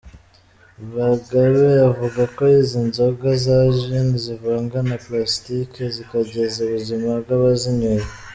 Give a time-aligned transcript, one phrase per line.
[0.95, 8.07] Bagabe avuga ko izi nzoga za “Gin” zivanga na Plasitique zikangiza ubuzima bw’abazinyweye.